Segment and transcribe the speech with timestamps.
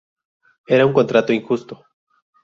[0.65, 1.85] Era un contrato injusto.